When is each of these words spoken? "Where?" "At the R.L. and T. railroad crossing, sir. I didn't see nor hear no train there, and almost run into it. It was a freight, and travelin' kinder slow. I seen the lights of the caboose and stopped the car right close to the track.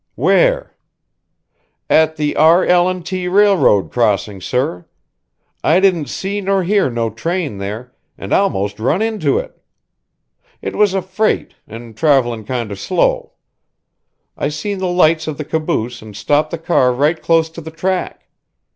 "Where?" 0.15 0.75
"At 1.87 2.15
the 2.15 2.35
R.L. 2.35 2.89
and 2.89 3.05
T. 3.05 3.27
railroad 3.27 3.91
crossing, 3.91 4.41
sir. 4.41 4.87
I 5.63 5.79
didn't 5.79 6.09
see 6.09 6.41
nor 6.41 6.63
hear 6.63 6.89
no 6.89 7.11
train 7.11 7.59
there, 7.59 7.93
and 8.17 8.33
almost 8.33 8.79
run 8.79 9.03
into 9.03 9.37
it. 9.37 9.61
It 10.59 10.75
was 10.75 10.95
a 10.95 11.03
freight, 11.03 11.53
and 11.67 11.95
travelin' 11.95 12.45
kinder 12.45 12.75
slow. 12.75 13.33
I 14.35 14.49
seen 14.49 14.79
the 14.79 14.87
lights 14.87 15.27
of 15.27 15.37
the 15.37 15.45
caboose 15.45 16.01
and 16.01 16.17
stopped 16.17 16.49
the 16.49 16.57
car 16.57 16.91
right 16.95 17.21
close 17.21 17.47
to 17.51 17.61
the 17.61 17.69
track. 17.69 18.25